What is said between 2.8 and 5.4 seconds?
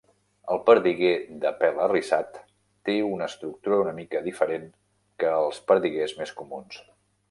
te una estructura una mica diferent que